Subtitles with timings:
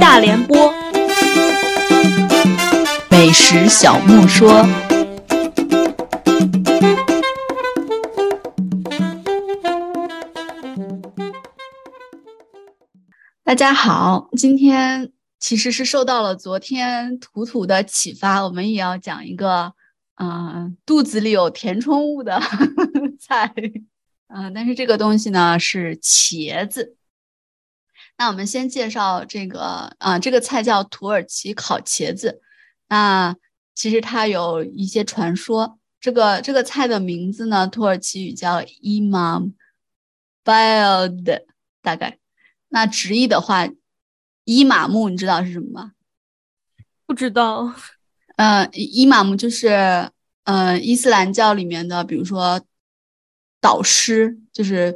[0.00, 0.72] 大联播，
[3.10, 4.66] 美食小木说。
[13.44, 19.74] 大家好，今天其实是受到了昨天图图的启发，我们也要讲一个，
[20.16, 22.40] 嗯、肚子里有填充物的
[23.20, 23.52] 菜，
[24.28, 26.96] 嗯、但是这个东西呢是茄子。
[28.20, 32.42] 那我们先介绍这个，啊、这个菜叫土耳其烤茄子。
[32.86, 33.34] 那
[33.74, 39.54] 其实它有一些传说，这个这个菜的名字呢，土耳其语叫 imam
[40.44, 41.44] bild，
[41.80, 42.18] 大概。
[42.68, 43.66] 那直译的话，
[44.44, 45.92] 伊玛目你知道是什么吗？
[47.06, 47.72] 不知道
[48.36, 50.10] 呃，伊玛目就是
[50.44, 52.60] 呃伊斯兰教里面的，比如说
[53.62, 54.94] 导师，就是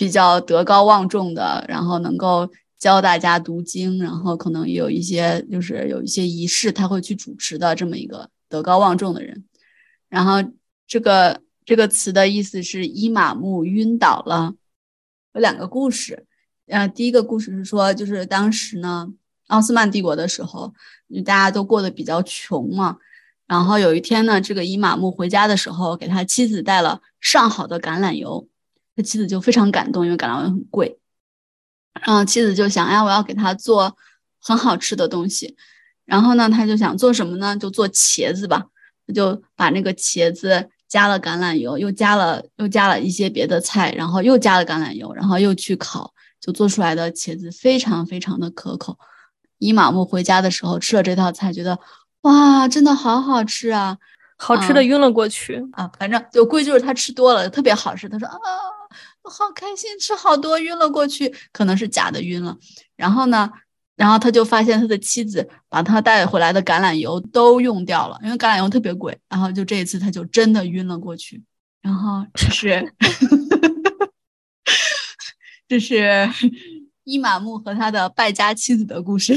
[0.00, 9.44] 比较德高望重的，然后能够教大家读经，然后可能有一些就是有一些仪式他会去主持的这么一个德高望重的人。
[10.08, 10.42] 然后
[10.86, 14.54] 这个这个词的意思是伊玛目晕倒了，
[15.34, 16.24] 有两个故事。
[16.68, 19.06] 呃，第一个故事是说，就是当时呢，
[19.48, 20.72] 奥斯曼帝国的时候，
[21.26, 22.96] 大家都过得比较穷嘛。
[23.46, 28.48] 然后有一天呢，这个伊玛目回家的时候，给他妻子带了上好的橄榄油，
[28.96, 30.98] 他妻子就非常感动，因为橄榄油很贵。
[32.02, 33.96] 然后妻子就想，哎，我要给他做
[34.40, 35.56] 很好吃的东西。
[36.04, 37.56] 然后呢，他就想做什么呢？
[37.56, 38.64] 就做茄子吧。
[39.06, 46.12] 他就把那个茄子加了橄榄油，又加了又加了一些别的菜，然后又加了橄榄油，然后又去烤。
[46.40, 48.98] 就做出来的茄子非常非常的可口。
[49.58, 51.78] 伊玛目回家的时候吃了这道菜，觉得
[52.22, 53.98] 哇，真的好好吃啊，
[54.38, 55.86] 好吃的晕了过去、啊！
[55.98, 58.08] 反正就贵就是他吃多了，特别好吃。
[58.08, 58.79] 他说啊，我
[59.30, 62.56] 好开心，吃好多，晕了过去，可能是假的晕了。
[62.96, 63.50] 然后呢，
[63.96, 69.18] 然后他就发现他的妻子把他带回来的橄榄油都用掉了，因为橄榄油特别贵。
[69.28, 71.42] 然后就这一次，他就真的晕了过去。
[71.80, 72.92] 然后这是。
[75.68, 76.28] 这是
[77.04, 79.32] 伊玛目和他的败家妻子的故事。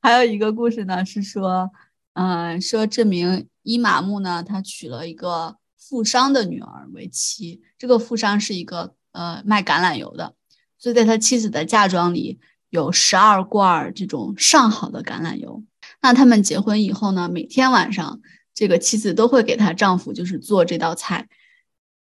[0.00, 1.70] 还有一个故事呢，是说，
[2.14, 7.62] 嗯、说这名伊玛目呢，他娶了一个富商的女儿为妻。
[7.78, 10.34] 这个富商是一个呃卖橄榄油的，
[10.78, 12.38] 所以在他妻子的嫁妆里
[12.68, 15.64] 有十二罐这种上好的橄榄油。
[16.02, 18.20] 那他们结婚以后呢，每天晚上
[18.52, 21.28] 这个妻子都会给她丈夫就是做这道菜。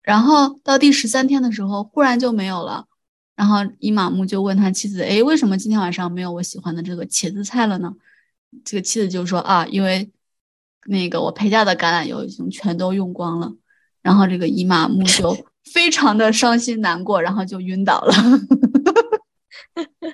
[0.02, 2.86] 然后到第十三天的时候，忽然就没有了。
[3.36, 7.94] 然后伊玛目就问他妻子：“哎，为什么今天晚上没有我喜欢的这个茄子菜了呢？”
[8.64, 10.10] 这个妻子就说：“啊，因为
[10.86, 13.52] 那个我陪嫁的橄榄油已经全都用光了。”
[14.08, 15.36] 然后这个伊玛目就
[15.70, 18.14] 非常的伤心难过，然后就晕倒了，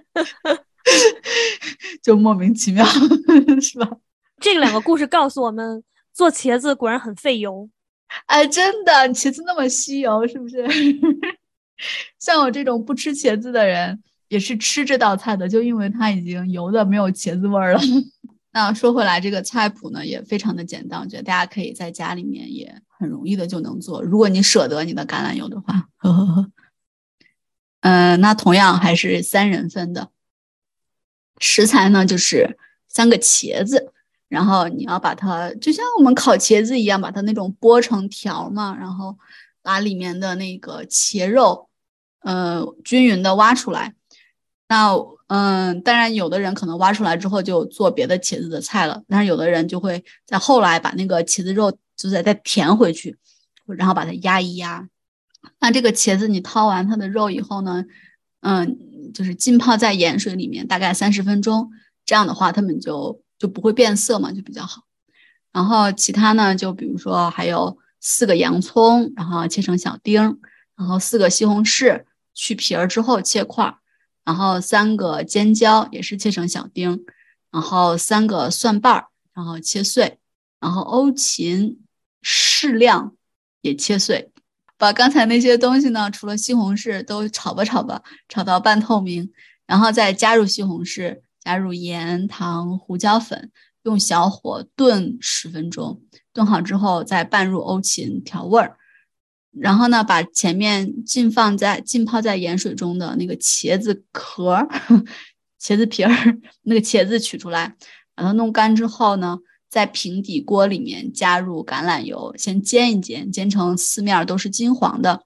[2.03, 2.84] 就莫名其妙，
[3.62, 3.88] 是吧？
[4.41, 7.71] 这两个故事告诉我们，做茄子果然很费油。
[8.27, 10.66] 哎，真的，茄子那么吸油，是不是？
[12.19, 17.81] 像我这种不吃茄子的人，也是吃这道菜的，就因为它已经油的没有茄子味儿了。
[18.53, 24.03] 那说回来，这个菜谱呢也非常的简单，我觉得大家可以在家里面也很容易的就能做。
[24.03, 26.50] 如果你舍得你的橄榄油的话，呵呵呵。
[27.82, 30.09] 嗯，那同样还是三人份的
[31.38, 32.56] 食材呢，就是
[32.88, 33.93] 三个茄子，
[34.28, 39.19] 然后你要把它就像我们烤茄子一样，把它那种剥成条嘛，然后。
[39.66, 41.70] 把里面的那个茄肉，
[42.20, 43.94] 呃，均匀的挖出来。
[44.69, 44.94] 那，
[45.28, 53.16] 嗯，当然，有的人可能挖出来之后就做别的茄子的菜了，但是有的人就会在后来把那个茄子肉就再再填回去，
[53.66, 54.88] 然后把它压一压。
[55.60, 57.84] 那这个茄子你掏完它的肉以后呢，
[58.41, 61.71] 嗯，就是浸泡在盐水里面大概三十分钟，
[62.05, 64.82] 这样的话它们就就不会变色嘛，就比较好。
[65.53, 67.78] 然后其他呢，就比如说还有。
[68.06, 70.38] 四个洋葱，然后切成小丁，
[70.76, 72.05] 然后四个西红柿
[72.35, 73.75] 去皮儿之后切块，
[74.26, 77.02] 然后三个尖椒也是切成小丁，
[77.50, 80.19] 然后三个蒜瓣儿，然后切碎，
[80.61, 81.83] 然后欧芹
[82.25, 83.15] 适量
[83.61, 84.32] 也切碎，
[84.79, 89.31] 把刚才那些东西呢，除了西红柿都炒吧炒吧，炒到半透明，
[89.67, 96.00] 然后再加入西红柿，加入盐、糖、胡椒粉，用小火炖十分钟。
[96.32, 98.77] 炖好之后，再拌入欧芹调味儿，
[99.53, 104.67] 然后呢，把前面浸放在浸泡在盐水中的那个茄子壳、
[105.61, 106.11] 茄子皮儿、
[106.65, 107.77] 那个茄子取出来，
[108.15, 109.38] 把它弄干之后呢，
[109.75, 115.25] 在平底锅里面加入橄榄油，先煎一煎，煎成四面都是金黄的。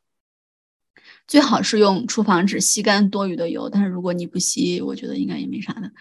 [1.26, 5.92] 最好是用厨房纸吸干多余的油，但是如果你不吸，我觉得应该也没啥的。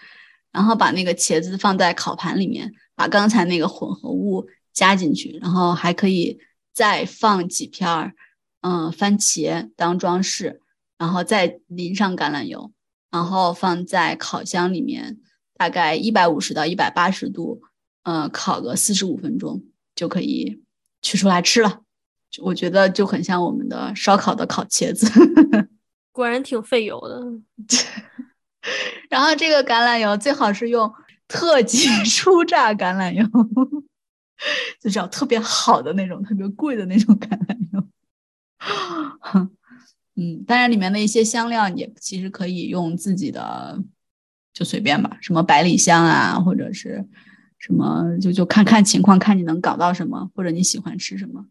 [0.53, 6.39] 然后把那个茄子放在烤盘里面，把刚才那个混合物加进去，然后还可以
[6.73, 8.13] 再放几片儿，
[8.61, 10.61] 嗯，番茄当装饰，
[10.97, 12.71] 然后再淋上橄榄油，
[13.11, 15.17] 然后放在烤箱里面，
[15.57, 17.61] 大概一百五十到一百八十度，
[18.07, 19.61] 嗯，烤个四十五分钟
[19.93, 20.63] 就可以
[21.01, 21.81] 取出来吃了。
[22.41, 25.05] 我觉得就很像我们的烧烤的烤茄子，
[26.13, 27.21] 果然挺费油的。
[29.09, 30.89] 然后这个橄榄油最好是用
[31.27, 33.25] 特级 初榨橄榄油，
[34.79, 39.49] 就是要特别好的那种，特别贵的那种橄榄油。
[40.15, 43.77] 嗯，当然里面的一些香料也其实可以用自己的，
[44.53, 47.05] 就随便吧，什么百里香啊，或者是
[47.57, 51.45] 什么，就就看看情况，看你能搞到什么，或者你喜欢吃什么。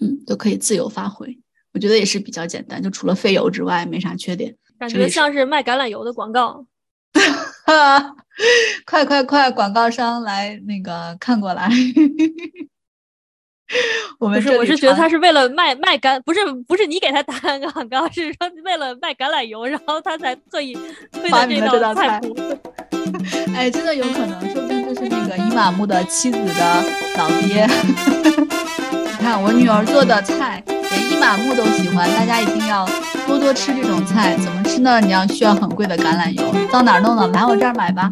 [0.00, 1.38] 嗯，都可以自由发挥，
[1.72, 4.56] 我觉得也是比较简单，就除了费油之外，没啥缺点。
[4.78, 6.66] 感觉像是卖橄榄油的广告。
[8.84, 11.70] 快 快快，广告商来那个看过来。
[14.18, 17.38] 我们是我是觉得他是为了卖卖橄，不是不是你给他打
[17.72, 20.74] 广告，是说为了卖橄榄油，然后他才特意
[21.12, 22.36] 推的这道菜谱。
[23.54, 24.63] 哎，真的有可能，
[25.24, 26.84] 这个伊玛目的妻子的
[27.16, 27.66] 老爹。
[28.92, 32.86] 你看我女儿做的菜，连伊玛目都喜欢，大家一定要
[33.26, 34.36] 多多吃这种菜。
[34.36, 35.00] 怎么吃呢？
[35.00, 37.26] 你要需要很贵的橄榄油，到哪儿弄呢？
[37.28, 38.10] 来我这儿买吧。